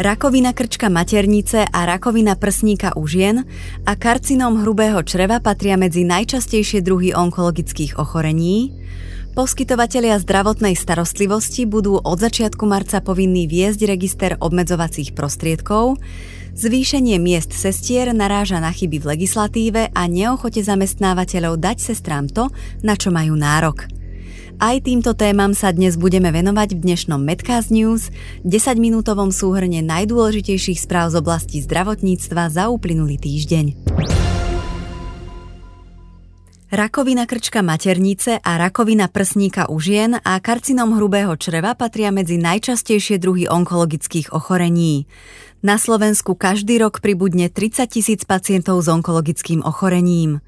Rakovina 0.00 0.52
krčka 0.52 0.88
maternice 0.88 1.68
a 1.72 1.84
rakovina 1.84 2.32
prsníka 2.36 2.96
u 2.96 3.04
žien 3.06 3.44
a 3.84 3.92
karcinóm 3.96 4.64
hrubého 4.64 5.04
čreva 5.04 5.44
patria 5.44 5.76
medzi 5.76 6.08
najčastejšie 6.08 6.80
druhy 6.80 7.12
onkologických 7.12 8.00
ochorení. 8.00 8.72
Poskytovatelia 9.36 10.16
zdravotnej 10.16 10.72
starostlivosti 10.72 11.68
budú 11.68 12.00
od 12.00 12.16
začiatku 12.16 12.64
marca 12.64 13.04
povinní 13.04 13.44
viesť 13.44 13.80
register 13.84 14.40
obmedzovacích 14.40 15.12
prostriedkov, 15.12 16.00
Zvýšenie 16.50 17.22
miest 17.22 17.54
sestier 17.54 18.10
naráža 18.10 18.58
na 18.58 18.74
chyby 18.74 18.98
v 18.98 19.08
legislatíve 19.14 19.94
a 19.94 20.02
neochote 20.10 20.60
zamestnávateľov 20.66 21.62
dať 21.62 21.78
sestrám 21.78 22.26
to, 22.26 22.50
na 22.82 22.98
čo 22.98 23.14
majú 23.14 23.38
nárok. 23.38 23.99
Aj 24.60 24.76
týmto 24.76 25.16
témam 25.16 25.56
sa 25.56 25.72
dnes 25.72 25.96
budeme 25.96 26.28
venovať 26.28 26.76
v 26.76 26.84
dnešnom 26.84 27.16
Medcast 27.16 27.72
News, 27.72 28.12
10-minútovom 28.44 29.32
súhrne 29.32 29.80
najdôležitejších 29.80 30.84
správ 30.84 31.16
z 31.16 31.24
oblasti 31.24 31.64
zdravotníctva 31.64 32.52
za 32.52 32.68
uplynulý 32.68 33.16
týždeň. 33.16 33.88
Rakovina 36.68 37.24
krčka 37.24 37.64
maternice 37.64 38.36
a 38.36 38.60
rakovina 38.60 39.08
prsníka 39.08 39.64
u 39.72 39.80
žien 39.80 40.20
a 40.20 40.36
karcinom 40.44 40.92
hrubého 40.92 41.32
čreva 41.40 41.72
patria 41.72 42.12
medzi 42.12 42.36
najčastejšie 42.36 43.16
druhy 43.16 43.48
onkologických 43.48 44.36
ochorení. 44.36 45.08
Na 45.64 45.80
Slovensku 45.80 46.36
každý 46.36 46.76
rok 46.84 47.00
pribudne 47.00 47.48
30 47.48 47.88
tisíc 47.88 48.28
pacientov 48.28 48.84
s 48.84 48.92
onkologickým 48.92 49.64
ochorením. 49.64 50.44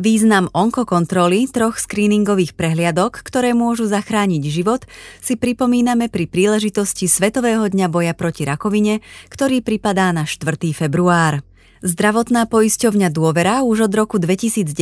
Význam 0.00 0.48
onkokontroly, 0.56 1.52
troch 1.52 1.76
screeningových 1.76 2.56
prehliadok, 2.56 3.20
ktoré 3.20 3.52
môžu 3.52 3.84
zachrániť 3.84 4.48
život, 4.48 4.88
si 5.20 5.36
pripomíname 5.36 6.08
pri 6.08 6.24
príležitosti 6.24 7.04
Svetového 7.04 7.68
dňa 7.68 7.92
boja 7.92 8.16
proti 8.16 8.48
rakovine, 8.48 9.04
ktorý 9.28 9.60
pripadá 9.60 10.08
na 10.16 10.24
4. 10.24 10.56
február. 10.72 11.44
Zdravotná 11.84 12.48
poisťovňa 12.48 13.12
Dôvera 13.12 13.60
už 13.60 13.88
od 13.88 13.92
roku 13.92 14.16
2019 14.16 14.72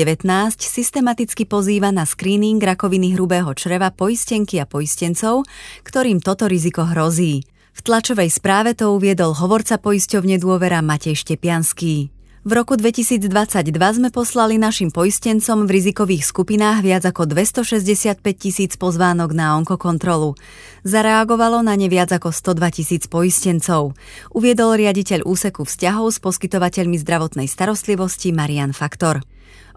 systematicky 0.63 1.51
pozýva 1.51 1.91
na 1.91 2.07
screening 2.07 2.63
rakoviny 2.63 3.19
hrubého 3.19 3.51
čreva 3.59 3.91
poistenky 3.91 4.63
a 4.63 4.71
poistencov, 4.71 5.43
ktorým 5.83 6.23
toto 6.23 6.47
riziko 6.47 6.87
hrozí. 6.87 7.43
V 7.75 7.81
tlačovej 7.83 8.31
správe 8.31 8.79
to 8.79 8.95
uviedol 8.95 9.35
hovorca 9.35 9.83
poisťovne 9.83 10.39
Dôvera 10.39 10.79
Matej 10.79 11.19
Štepianský. 11.19 12.18
V 12.49 12.57
roku 12.57 12.81
2022 12.81 13.29
sme 13.77 14.09
poslali 14.09 14.57
našim 14.57 14.89
poistencom 14.89 15.69
v 15.69 15.71
rizikových 15.77 16.25
skupinách 16.25 16.81
viac 16.81 17.05
ako 17.05 17.29
265 17.29 18.25
tisíc 18.41 18.73
pozvánok 18.81 19.37
na 19.37 19.53
onkokontrolu. 19.61 20.33
Zareagovalo 20.81 21.61
na 21.61 21.77
ne 21.77 21.93
viac 21.93 22.09
ako 22.09 22.33
102 22.33 22.73
tisíc 22.73 23.05
poistencov. 23.05 23.93
Uviedol 24.33 24.81
riaditeľ 24.81 25.29
úseku 25.29 25.69
vzťahov 25.69 26.09
s 26.09 26.25
poskytovateľmi 26.25 26.97
zdravotnej 26.97 27.53
starostlivosti 27.53 28.33
Marian 28.33 28.73
Faktor. 28.73 29.21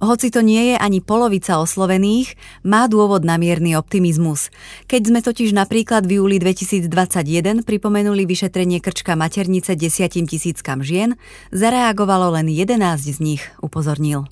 Hoci 0.02 0.34
to 0.34 0.42
nie 0.42 0.74
je 0.74 0.76
ani 0.82 0.98
polovica 0.98 1.62
oslovených, 1.62 2.34
má 2.66 2.90
dôvod 2.90 3.22
na 3.22 3.38
mierny 3.38 3.78
optimizmus. 3.78 4.50
Keď 4.90 5.02
sme 5.14 5.22
totiž 5.22 5.54
napríklad 5.54 6.10
v 6.10 6.18
júli 6.18 6.42
2021 6.42 7.62
pripomenuli 7.62 8.26
vyšetrenie 8.26 8.82
krčka 8.82 9.14
maternice 9.14 9.78
desiatim 9.78 10.26
tisíckam 10.26 10.82
žien, 10.82 11.22
zareagovalo 11.54 12.34
len 12.34 12.50
11 12.50 12.82
z 12.98 13.20
nich, 13.22 13.46
upozornil. 13.62 14.26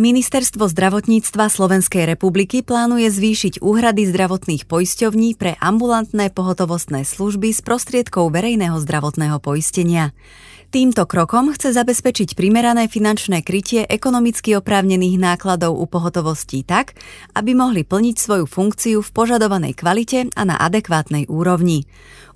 Ministerstvo 0.00 0.64
zdravotníctva 0.64 1.52
Slovenskej 1.52 2.08
republiky 2.08 2.64
plánuje 2.64 3.12
zvýšiť 3.12 3.60
úhrady 3.60 4.08
zdravotných 4.08 4.64
poisťovní 4.64 5.36
pre 5.36 5.60
ambulantné 5.60 6.32
pohotovostné 6.32 7.04
služby 7.04 7.52
z 7.52 7.60
prostriedkov 7.60 8.32
verejného 8.32 8.80
zdravotného 8.80 9.36
poistenia. 9.44 10.16
Týmto 10.72 11.04
krokom 11.04 11.52
chce 11.52 11.76
zabezpečiť 11.76 12.32
primerané 12.32 12.88
finančné 12.88 13.44
krytie 13.44 13.84
ekonomicky 13.84 14.56
oprávnených 14.56 15.20
nákladov 15.20 15.76
u 15.76 15.84
pohotovostí 15.84 16.64
tak, 16.64 16.96
aby 17.36 17.52
mohli 17.52 17.84
plniť 17.84 18.16
svoju 18.16 18.48
funkciu 18.48 19.04
v 19.04 19.10
požadovanej 19.12 19.76
kvalite 19.76 20.32
a 20.32 20.42
na 20.48 20.56
adekvátnej 20.56 21.28
úrovni. 21.28 21.84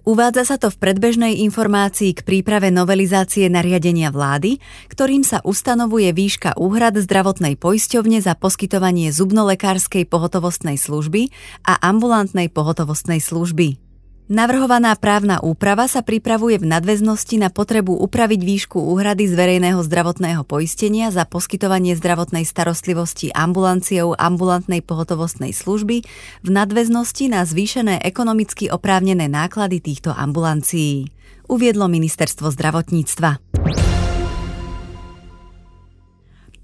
Uvádza 0.04 0.44
sa 0.44 0.56
to 0.60 0.68
v 0.68 0.76
predbežnej 0.76 1.40
informácii 1.48 2.12
k 2.12 2.28
príprave 2.28 2.68
novelizácie 2.68 3.48
nariadenia 3.48 4.12
vlády, 4.12 4.60
ktorým 4.92 5.24
sa 5.24 5.40
ustanovuje 5.40 6.12
výška 6.12 6.60
úhrad 6.60 7.00
zdravotnej 7.00 7.56
poisťovne 7.56 8.20
za 8.20 8.36
poskytovanie 8.36 9.08
zubnolekárskej 9.16 10.04
pohotovostnej 10.04 10.76
služby 10.76 11.32
a 11.64 11.80
ambulantnej 11.80 12.52
pohotovostnej 12.52 13.16
služby. 13.16 13.80
Navrhovaná 14.24 14.96
právna 14.96 15.36
úprava 15.44 15.84
sa 15.84 16.00
pripravuje 16.00 16.56
v 16.56 16.64
nadväznosti 16.64 17.36
na 17.36 17.52
potrebu 17.52 17.92
upraviť 18.08 18.40
výšku 18.40 18.80
úhrady 18.80 19.28
z 19.28 19.36
verejného 19.36 19.84
zdravotného 19.84 20.48
poistenia 20.48 21.12
za 21.12 21.28
poskytovanie 21.28 21.92
zdravotnej 21.92 22.48
starostlivosti 22.48 23.28
ambulanciou 23.36 24.16
ambulantnej 24.16 24.80
pohotovostnej 24.80 25.52
služby 25.52 26.08
v 26.40 26.48
nadväznosti 26.48 27.36
na 27.36 27.44
zvýšené 27.44 28.00
ekonomicky 28.00 28.72
oprávnené 28.72 29.28
náklady 29.28 29.84
týchto 29.84 30.16
ambulancií, 30.16 31.12
uviedlo 31.44 31.84
ministerstvo 31.92 32.48
zdravotníctva. 32.48 33.53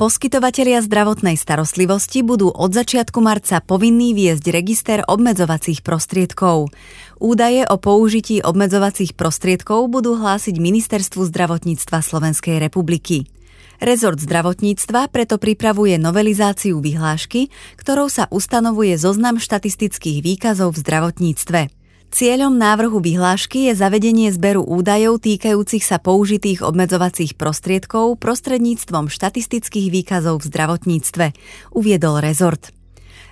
Poskytovatelia 0.00 0.80
zdravotnej 0.80 1.36
starostlivosti 1.36 2.24
budú 2.24 2.48
od 2.48 2.72
začiatku 2.72 3.20
marca 3.20 3.60
povinní 3.60 4.16
viesť 4.16 4.48
register 4.48 5.04
obmedzovacích 5.04 5.84
prostriedkov. 5.84 6.72
Údaje 7.20 7.68
o 7.68 7.76
použití 7.76 8.40
obmedzovacích 8.40 9.12
prostriedkov 9.12 9.92
budú 9.92 10.16
hlásiť 10.16 10.56
Ministerstvu 10.56 11.28
zdravotníctva 11.28 12.00
Slovenskej 12.00 12.56
republiky. 12.64 13.28
Rezort 13.76 14.24
zdravotníctva 14.24 15.12
preto 15.12 15.36
pripravuje 15.36 16.00
novelizáciu 16.00 16.80
vyhlášky, 16.80 17.52
ktorou 17.76 18.08
sa 18.08 18.24
ustanovuje 18.32 18.96
zoznam 18.96 19.36
štatistických 19.36 20.24
výkazov 20.24 20.80
v 20.80 20.80
zdravotníctve. 20.80 21.79
Cieľom 22.10 22.58
návrhu 22.58 22.98
vyhlášky 22.98 23.70
je 23.70 23.78
zavedenie 23.78 24.34
zberu 24.34 24.66
údajov 24.66 25.22
týkajúcich 25.22 25.86
sa 25.86 26.02
použitých 26.02 26.58
obmedzovacích 26.66 27.38
prostriedkov 27.38 28.18
prostredníctvom 28.18 29.06
štatistických 29.06 29.94
výkazov 29.94 30.42
v 30.42 30.48
zdravotníctve, 30.50 31.26
uviedol 31.70 32.18
rezort. 32.18 32.74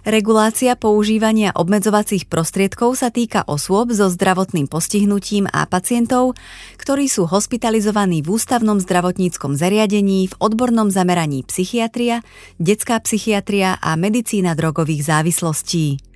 Regulácia 0.07 0.79
používania 0.79 1.51
obmedzovacích 1.59 2.31
prostriedkov 2.31 3.03
sa 3.03 3.11
týka 3.11 3.43
osôb 3.51 3.91
so 3.91 4.07
zdravotným 4.07 4.71
postihnutím 4.71 5.51
a 5.51 5.67
pacientov, 5.67 6.39
ktorí 6.79 7.11
sú 7.11 7.27
hospitalizovaní 7.27 8.23
v 8.23 8.31
ústavnom 8.31 8.79
zdravotníckom 8.79 9.59
zariadení 9.59 10.31
v 10.31 10.35
odbornom 10.39 10.89
zameraní 10.95 11.43
psychiatria, 11.51 12.23
detská 12.63 13.03
psychiatria 13.03 13.75
a 13.83 13.99
medicína 13.99 14.55
drogových 14.55 15.03
závislostí. 15.03 16.08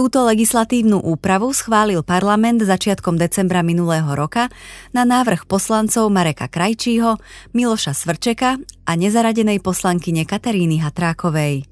Túto 0.00 0.24
legislatívnu 0.24 0.96
úpravu 0.96 1.52
schválil 1.52 2.00
parlament 2.00 2.64
začiatkom 2.64 3.20
decembra 3.20 3.60
minulého 3.60 4.08
roka 4.16 4.48
na 4.96 5.04
návrh 5.04 5.44
poslancov 5.44 6.08
Mareka 6.08 6.48
Krajčího, 6.48 7.20
Miloša 7.52 7.92
Svrčeka 7.92 8.56
a 8.88 8.92
nezaradenej 8.96 9.60
poslankyne 9.60 10.24
Kataríny 10.24 10.80
Hatrákovej. 10.80 11.68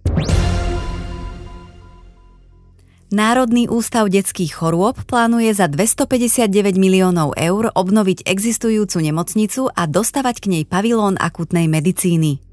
Národný 3.09 3.65
ústav 3.73 4.13
detských 4.13 4.53
chorôb 4.53 5.01
plánuje 5.09 5.49
za 5.57 5.65
259 5.65 6.77
miliónov 6.77 7.33
eur 7.33 7.73
obnoviť 7.73 8.29
existujúcu 8.29 9.09
nemocnicu 9.09 9.73
a 9.73 9.89
dostavať 9.89 10.37
k 10.45 10.47
nej 10.53 10.65
pavilón 10.69 11.17
akutnej 11.17 11.65
medicíny. 11.65 12.45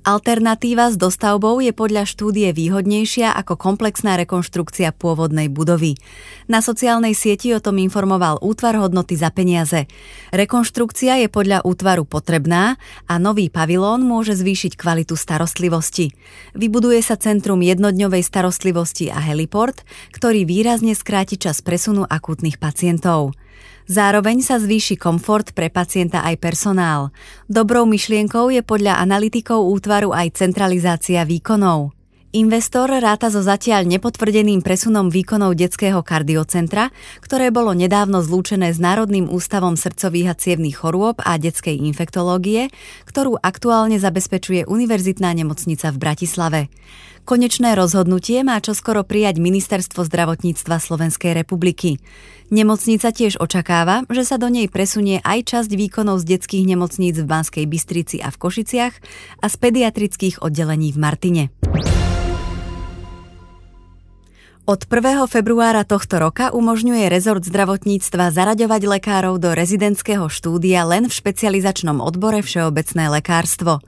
Alternatíva 0.00 0.88
s 0.88 0.96
dostavbou 0.96 1.60
je 1.60 1.76
podľa 1.76 2.08
štúdie 2.08 2.56
výhodnejšia 2.56 3.36
ako 3.36 3.60
komplexná 3.60 4.16
rekonštrukcia 4.16 4.96
pôvodnej 4.96 5.52
budovy. 5.52 6.00
Na 6.48 6.64
sociálnej 6.64 7.12
sieti 7.12 7.52
o 7.52 7.60
tom 7.60 7.76
informoval 7.76 8.40
útvar 8.40 8.80
hodnoty 8.80 9.20
za 9.20 9.28
peniaze. 9.28 9.84
Rekonštrukcia 10.32 11.20
je 11.20 11.28
podľa 11.28 11.68
útvaru 11.68 12.08
potrebná 12.08 12.80
a 13.04 13.20
nový 13.20 13.52
pavilón 13.52 14.00
môže 14.00 14.40
zvýšiť 14.40 14.72
kvalitu 14.80 15.20
starostlivosti. 15.20 16.16
Vybuduje 16.56 17.04
sa 17.04 17.20
centrum 17.20 17.60
jednodňovej 17.60 18.24
starostlivosti 18.24 19.12
a 19.12 19.20
heliport, 19.20 19.84
ktorý 20.16 20.48
výrazne 20.48 20.96
skráti 20.96 21.36
čas 21.36 21.60
presunu 21.60 22.08
akútnych 22.08 22.56
pacientov. 22.56 23.36
Zároveň 23.90 24.38
sa 24.38 24.62
zvýši 24.62 24.94
komfort 24.94 25.50
pre 25.50 25.66
pacienta 25.66 26.22
aj 26.22 26.38
personál. 26.38 27.10
Dobrou 27.50 27.90
myšlienkou 27.90 28.54
je 28.54 28.62
podľa 28.62 29.02
analytikov 29.02 29.66
útvaru 29.66 30.14
aj 30.14 30.38
centralizácia 30.38 31.26
výkonov. 31.26 31.99
Investor 32.30 32.86
ráta 32.94 33.26
so 33.26 33.42
zatiaľ 33.42 33.90
nepotvrdeným 33.90 34.62
presunom 34.62 35.10
výkonov 35.10 35.58
detského 35.58 35.98
kardiocentra, 35.98 36.94
ktoré 37.18 37.50
bolo 37.50 37.74
nedávno 37.74 38.22
zlúčené 38.22 38.70
s 38.70 38.78
Národným 38.78 39.26
ústavom 39.26 39.74
srdcových 39.74 40.30
a 40.30 40.38
cievných 40.38 40.78
chorôb 40.78 41.18
a 41.26 41.34
detskej 41.42 41.82
infektológie, 41.82 42.70
ktorú 43.10 43.34
aktuálne 43.34 43.98
zabezpečuje 43.98 44.62
Univerzitná 44.70 45.34
nemocnica 45.34 45.90
v 45.90 45.98
Bratislave. 45.98 46.60
Konečné 47.26 47.74
rozhodnutie 47.74 48.46
má 48.46 48.62
čoskoro 48.62 49.02
prijať 49.02 49.42
Ministerstvo 49.42 50.06
zdravotníctva 50.06 50.78
Slovenskej 50.78 51.34
republiky. 51.34 51.98
Nemocnica 52.54 53.10
tiež 53.10 53.42
očakáva, 53.42 54.06
že 54.06 54.22
sa 54.22 54.38
do 54.38 54.46
nej 54.46 54.70
presunie 54.70 55.18
aj 55.26 55.50
časť 55.50 55.70
výkonov 55.74 56.22
z 56.22 56.38
detských 56.38 56.62
nemocníc 56.62 57.18
v 57.18 57.26
Banskej 57.26 57.66
Bystrici 57.66 58.22
a 58.22 58.30
v 58.30 58.38
Košiciach 58.38 58.94
a 59.42 59.46
z 59.50 59.54
pediatrických 59.58 60.46
oddelení 60.46 60.94
v 60.94 60.98
Martine. 61.02 61.44
Od 64.70 64.86
1. 64.86 65.26
februára 65.26 65.82
tohto 65.82 66.22
roka 66.22 66.54
umožňuje 66.54 67.10
rezort 67.10 67.42
zdravotníctva 67.42 68.30
zaraďovať 68.30 68.82
lekárov 68.86 69.42
do 69.42 69.50
rezidentského 69.50 70.30
štúdia 70.30 70.86
len 70.86 71.10
v 71.10 71.12
špecializačnom 71.18 71.98
odbore 71.98 72.38
Všeobecné 72.38 73.10
lekárstvo. 73.18 73.82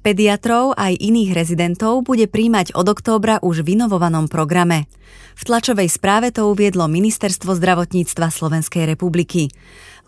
Pediatrov 0.00 0.80
aj 0.80 0.96
iných 0.96 1.36
rezidentov 1.36 2.08
bude 2.08 2.24
príjmať 2.24 2.72
od 2.72 2.88
októbra 2.88 3.36
už 3.44 3.68
v 3.68 3.76
inovovanom 3.76 4.32
programe. 4.32 4.88
V 5.36 5.44
tlačovej 5.44 5.92
správe 5.92 6.32
to 6.32 6.48
uviedlo 6.48 6.88
Ministerstvo 6.88 7.52
zdravotníctva 7.60 8.32
Slovenskej 8.32 8.88
republiky. 8.88 9.52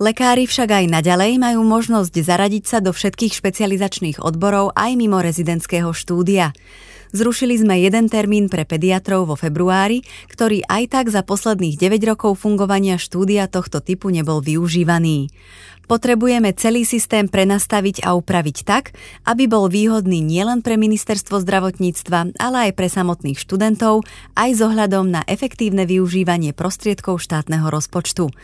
Lekári 0.00 0.48
však 0.48 0.80
aj 0.80 0.84
naďalej 0.96 1.36
majú 1.36 1.60
možnosť 1.60 2.24
zaradiť 2.24 2.64
sa 2.64 2.80
do 2.80 2.96
všetkých 2.96 3.36
špecializačných 3.36 4.24
odborov 4.24 4.72
aj 4.80 4.96
mimo 4.96 5.20
rezidentského 5.20 5.92
štúdia. 5.92 6.56
Zrušili 7.14 7.58
sme 7.60 7.78
jeden 7.82 8.10
termín 8.10 8.50
pre 8.50 8.66
pediatrov 8.66 9.30
vo 9.30 9.36
februári, 9.38 10.02
ktorý 10.32 10.66
aj 10.66 10.82
tak 10.90 11.06
za 11.12 11.22
posledných 11.22 11.78
9 11.78 12.02
rokov 12.16 12.42
fungovania 12.42 12.98
štúdia 12.98 13.46
tohto 13.46 13.78
typu 13.84 14.10
nebol 14.10 14.42
využívaný. 14.42 15.30
Potrebujeme 15.86 16.50
celý 16.50 16.82
systém 16.82 17.30
prenastaviť 17.30 18.02
a 18.02 18.18
upraviť 18.18 18.66
tak, 18.66 18.90
aby 19.22 19.46
bol 19.46 19.70
výhodný 19.70 20.18
nielen 20.18 20.58
pre 20.58 20.74
ministerstvo 20.74 21.38
zdravotníctva, 21.46 22.34
ale 22.42 22.56
aj 22.70 22.72
pre 22.74 22.90
samotných 22.90 23.38
študentov, 23.38 24.02
aj 24.34 24.50
s 24.50 24.60
ohľadom 24.66 25.14
na 25.14 25.22
efektívne 25.30 25.86
využívanie 25.86 26.50
prostriedkov 26.50 27.22
štátneho 27.22 27.70
rozpočtu. 27.70 28.34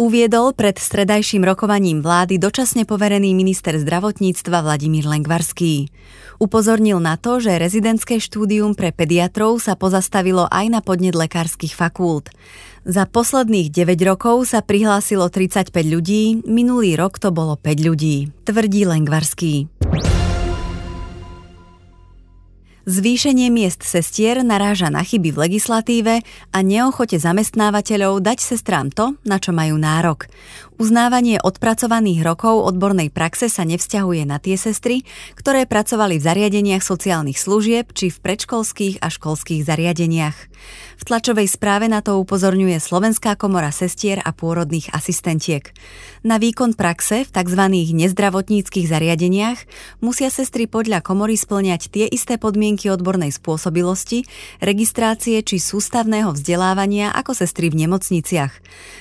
Uviedol 0.00 0.56
pred 0.56 0.80
stredajším 0.80 1.44
rokovaním 1.44 2.00
vlády 2.00 2.40
dočasne 2.40 2.88
poverený 2.88 3.36
minister 3.36 3.76
zdravotníctva 3.76 4.64
Vladimír 4.64 5.04
Lengvarský. 5.04 5.92
Upozornil 6.40 7.00
na 7.00 7.20
to, 7.20 7.40
že 7.40 7.60
rezidentské 7.60 8.20
štúdium 8.20 8.76
pre 8.76 8.92
pediatrov 8.92 9.60
sa 9.60 9.76
pozastavilo 9.76 10.48
aj 10.48 10.66
na 10.68 10.80
podnet 10.80 11.16
lekárskych 11.16 11.72
fakult. 11.72 12.32
Za 12.86 13.02
posledných 13.02 13.74
9 13.74 13.98
rokov 14.06 14.54
sa 14.54 14.62
prihlásilo 14.62 15.26
35 15.26 15.74
ľudí, 15.74 16.46
minulý 16.46 16.94
rok 16.94 17.18
to 17.18 17.34
bolo 17.34 17.58
5 17.58 17.82
ľudí, 17.82 18.30
tvrdí 18.46 18.86
Lengvarský. 18.86 19.66
Zvýšenie 22.86 23.50
miest 23.50 23.82
sestier 23.82 24.46
naráža 24.46 24.86
na 24.94 25.02
chyby 25.02 25.34
v 25.34 25.38
legislatíve 25.50 26.22
a 26.54 26.58
neochote 26.62 27.18
zamestnávateľov 27.18 28.22
dať 28.22 28.38
sestrám 28.38 28.94
to, 28.94 29.18
na 29.26 29.42
čo 29.42 29.50
majú 29.50 29.74
nárok. 29.74 30.30
Uznávanie 30.76 31.40
odpracovaných 31.40 32.20
rokov 32.20 32.68
odbornej 32.68 33.08
praxe 33.08 33.48
sa 33.48 33.64
nevzťahuje 33.64 34.28
na 34.28 34.36
tie 34.36 34.60
sestry, 34.60 35.08
ktoré 35.32 35.64
pracovali 35.64 36.20
v 36.20 36.26
zariadeniach 36.28 36.84
sociálnych 36.84 37.40
služieb 37.40 37.96
či 37.96 38.12
v 38.12 38.20
predškolských 38.20 39.00
a 39.00 39.08
školských 39.08 39.64
zariadeniach. 39.64 40.36
V 41.00 41.02
tlačovej 41.04 41.48
správe 41.48 41.88
na 41.88 42.04
to 42.04 42.20
upozorňuje 42.20 42.76
Slovenská 42.76 43.40
komora 43.40 43.72
sestier 43.72 44.20
a 44.20 44.36
pôrodných 44.36 44.92
asistentiek. 44.92 45.72
Na 46.20 46.36
výkon 46.36 46.76
praxe 46.76 47.24
v 47.24 47.30
tzv. 47.32 47.62
nezdravotníckých 47.96 48.84
zariadeniach 48.84 49.58
musia 50.04 50.28
sestry 50.28 50.68
podľa 50.68 51.00
komory 51.00 51.40
splňať 51.40 51.88
tie 51.88 52.04
isté 52.04 52.36
podmienky 52.36 52.92
odbornej 52.92 53.32
spôsobilosti, 53.32 54.28
registrácie 54.60 55.40
či 55.40 55.56
sústavného 55.56 56.36
vzdelávania 56.36 57.16
ako 57.16 57.32
sestry 57.32 57.72
v 57.72 57.88
nemocniciach. 57.88 58.52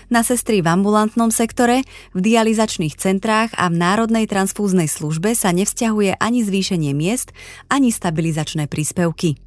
Na 0.08 0.24
sestry 0.24 0.64
v 0.64 0.72
ambulantnom 0.72 1.36
sektore, 1.36 1.65
v 2.14 2.20
dializačných 2.22 2.94
centrách 2.94 3.56
a 3.58 3.66
v 3.72 3.76
Národnej 3.82 4.30
transfúznej 4.30 4.86
službe 4.86 5.34
sa 5.34 5.50
nevzťahuje 5.50 6.22
ani 6.22 6.46
zvýšenie 6.46 6.94
miest, 6.94 7.34
ani 7.66 7.90
stabilizačné 7.90 8.70
príspevky. 8.70 9.42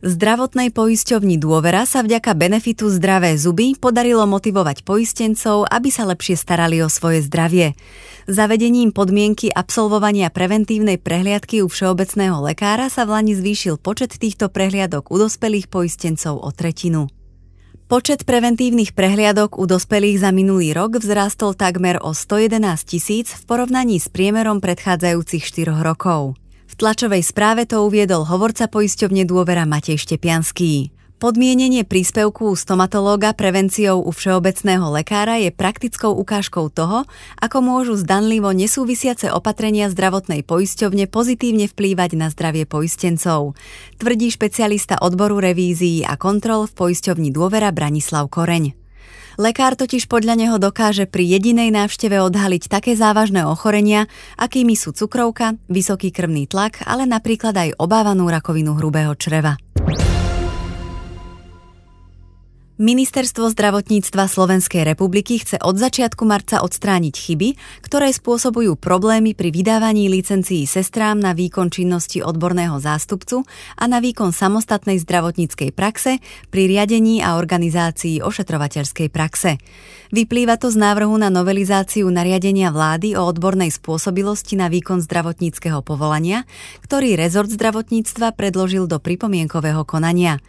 Zdravotnej 0.00 0.72
poisťovni 0.72 1.36
Dôvera 1.36 1.84
sa 1.84 2.00
vďaka 2.00 2.32
benefitu 2.32 2.88
Zdravé 2.88 3.36
zuby 3.36 3.76
podarilo 3.76 4.24
motivovať 4.24 4.80
poistencov, 4.80 5.68
aby 5.68 5.92
sa 5.92 6.08
lepšie 6.08 6.40
starali 6.40 6.80
o 6.80 6.88
svoje 6.88 7.20
zdravie. 7.20 7.76
Zavedením 8.24 8.96
podmienky 8.96 9.52
absolvovania 9.52 10.32
preventívnej 10.32 10.96
prehliadky 10.96 11.60
u 11.60 11.68
všeobecného 11.68 12.40
lekára 12.40 12.88
sa 12.88 13.04
v 13.04 13.12
Lani 13.12 13.36
zvýšil 13.36 13.76
počet 13.76 14.16
týchto 14.16 14.48
prehliadok 14.48 15.12
u 15.12 15.20
dospelých 15.20 15.68
poistencov 15.68 16.40
o 16.40 16.48
tretinu. 16.48 17.19
Počet 17.90 18.22
preventívnych 18.22 18.94
prehliadok 18.94 19.58
u 19.58 19.66
dospelých 19.66 20.22
za 20.22 20.30
minulý 20.30 20.70
rok 20.70 21.02
vzrástol 21.02 21.58
takmer 21.58 21.98
o 21.98 22.14
111 22.14 22.62
tisíc 22.86 23.34
v 23.34 23.42
porovnaní 23.50 23.98
s 23.98 24.06
priemerom 24.06 24.62
predchádzajúcich 24.62 25.42
4 25.42 25.74
rokov 25.82 26.38
tlačovej 26.80 27.20
správe 27.20 27.68
to 27.68 27.84
uviedol 27.84 28.24
hovorca 28.24 28.64
poisťovne 28.64 29.28
dôvera 29.28 29.68
Matej 29.68 30.00
Štepianský. 30.00 30.88
Podmienenie 31.20 31.84
príspevku 31.84 32.56
stomatológa 32.56 33.36
prevenciou 33.36 34.00
u 34.00 34.08
všeobecného 34.08 34.88
lekára 34.88 35.36
je 35.36 35.52
praktickou 35.52 36.16
ukážkou 36.16 36.72
toho, 36.72 37.04
ako 37.36 37.60
môžu 37.60 38.00
zdanlivo 38.00 38.48
nesúvisiace 38.56 39.28
opatrenia 39.28 39.92
zdravotnej 39.92 40.40
poisťovne 40.48 41.04
pozitívne 41.12 41.68
vplývať 41.68 42.16
na 42.16 42.32
zdravie 42.32 42.64
poistencov, 42.64 43.52
tvrdí 44.00 44.32
špecialista 44.32 44.96
odboru 44.96 45.44
revízií 45.44 46.08
a 46.08 46.16
kontrol 46.16 46.64
v 46.64 46.88
poisťovni 46.88 47.28
dôvera 47.28 47.68
Branislav 47.68 48.32
Koreň. 48.32 48.72
Lekár 49.36 49.76
totiž 49.76 50.08
podľa 50.08 50.40
neho 50.40 50.56
dokáže 50.56 51.04
pri 51.04 51.36
jedinej 51.36 51.68
návšteve 51.68 52.16
odhaliť 52.16 52.72
také 52.72 52.96
závažné 52.96 53.44
ochorenia, 53.44 54.08
akými 54.40 54.72
sú 54.72 54.96
cukrovka, 54.96 55.60
vysoký 55.68 56.16
krvný 56.16 56.48
tlak, 56.48 56.80
ale 56.88 57.04
napríklad 57.04 57.52
aj 57.52 57.76
obávanú 57.76 58.32
rakovinu 58.32 58.72
hrubého 58.72 59.12
čreva. 59.20 59.60
Ministerstvo 62.80 63.52
zdravotníctva 63.52 64.24
Slovenskej 64.24 64.88
republiky 64.88 65.36
chce 65.36 65.60
od 65.60 65.76
začiatku 65.76 66.24
marca 66.24 66.64
odstrániť 66.64 67.12
chyby, 67.12 67.48
ktoré 67.84 68.08
spôsobujú 68.08 68.72
problémy 68.80 69.36
pri 69.36 69.52
vydávaní 69.52 70.08
licencií 70.08 70.64
sestrám 70.64 71.20
na 71.20 71.36
výkon 71.36 71.68
činnosti 71.68 72.24
odborného 72.24 72.80
zástupcu 72.80 73.44
a 73.76 73.84
na 73.84 74.00
výkon 74.00 74.32
samostatnej 74.32 74.96
zdravotníckej 74.96 75.76
praxe 75.76 76.24
pri 76.48 76.72
riadení 76.72 77.20
a 77.20 77.36
organizácii 77.36 78.24
ošetrovateľskej 78.24 79.12
praxe. 79.12 79.60
Vyplýva 80.08 80.56
to 80.56 80.72
z 80.72 80.80
návrhu 80.80 81.20
na 81.20 81.28
novelizáciu 81.28 82.08
nariadenia 82.08 82.72
vlády 82.72 83.12
o 83.12 83.28
odbornej 83.28 83.76
spôsobilosti 83.76 84.56
na 84.56 84.72
výkon 84.72 85.04
zdravotníckého 85.04 85.84
povolania, 85.84 86.48
ktorý 86.80 87.12
rezort 87.12 87.52
zdravotníctva 87.52 88.32
predložil 88.32 88.88
do 88.88 88.96
pripomienkového 88.96 89.84
konania. 89.84 90.40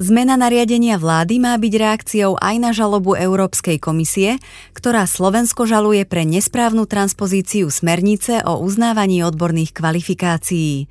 Zmena 0.00 0.38
nariadenia 0.38 0.96
vlády 0.96 1.42
má 1.42 1.58
byť 1.60 1.69
reakciou 1.76 2.40
aj 2.40 2.56
na 2.58 2.70
žalobu 2.72 3.14
Európskej 3.14 3.76
komisie, 3.78 4.40
ktorá 4.72 5.06
Slovensko 5.06 5.68
žaluje 5.68 6.08
pre 6.08 6.26
nesprávnu 6.26 6.88
transpozíciu 6.88 7.68
smernice 7.68 8.42
o 8.46 8.58
uznávaní 8.62 9.22
odborných 9.22 9.76
kvalifikácií. 9.76 10.88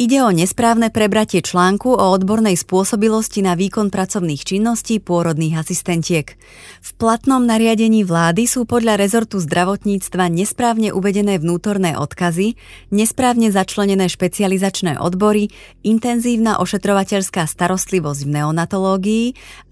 Ide 0.00 0.24
o 0.24 0.32
nesprávne 0.32 0.88
prebratie 0.88 1.44
článku 1.44 1.92
o 1.92 2.16
odbornej 2.16 2.56
spôsobilosti 2.56 3.44
na 3.44 3.52
výkon 3.52 3.92
pracovných 3.92 4.40
činností 4.40 5.04
pôrodných 5.04 5.60
asistentiek. 5.60 6.32
V 6.80 6.90
platnom 6.96 7.44
nariadení 7.44 8.00
vlády 8.00 8.48
sú 8.48 8.64
podľa 8.64 8.96
rezortu 8.96 9.36
zdravotníctva 9.36 10.32
nesprávne 10.32 10.96
uvedené 10.96 11.36
vnútorné 11.36 12.00
odkazy, 12.00 12.56
nesprávne 12.88 13.52
začlenené 13.52 14.08
špecializačné 14.08 14.96
odbory, 14.96 15.52
intenzívna 15.84 16.56
ošetrovateľská 16.56 17.44
starostlivosť 17.44 18.20
v 18.24 18.30
neonatológii 18.32 19.26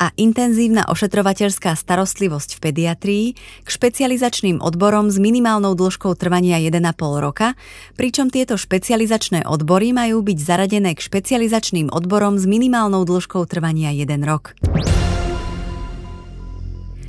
a 0.04 0.12
intenzívna 0.20 0.84
ošetrovateľská 0.84 1.72
starostlivosť 1.72 2.60
v 2.60 2.62
pediatrii 2.68 3.24
k 3.64 3.68
špecializačným 3.72 4.60
odborom 4.60 5.08
s 5.08 5.16
minimálnou 5.16 5.72
dĺžkou 5.72 6.12
trvania 6.12 6.60
1,5 6.60 6.76
roka, 7.24 7.56
pričom 7.96 8.28
tieto 8.28 8.60
špecializačné 8.60 9.48
odbory 9.48 9.96
majú 9.96 10.09
majú 10.10 10.26
byť 10.26 10.42
zaradené 10.42 10.98
k 10.98 11.06
špecializačným 11.06 11.94
odborom 11.94 12.34
s 12.34 12.42
minimálnou 12.42 13.06
dĺžkou 13.06 13.46
trvania 13.46 13.94
1 13.94 14.10
rok. 14.26 14.58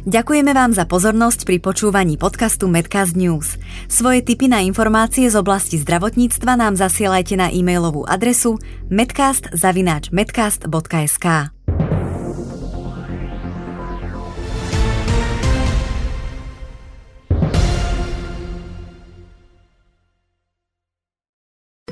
Ďakujeme 0.06 0.54
vám 0.54 0.78
za 0.78 0.86
pozornosť 0.86 1.50
pri 1.50 1.58
počúvaní 1.66 2.22
podcastu 2.22 2.70
Medcast 2.70 3.18
News. 3.18 3.58
Svoje 3.90 4.22
tipy 4.22 4.54
na 4.54 4.62
informácie 4.62 5.34
z 5.34 5.36
oblasti 5.38 5.82
zdravotníctva 5.82 6.62
nám 6.62 6.78
zasielajte 6.78 7.42
na 7.42 7.50
e-mailovú 7.50 8.06
adresu 8.06 8.62
medcast.medcast.sk. 8.94 11.26